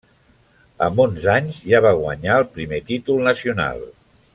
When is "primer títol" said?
2.59-3.23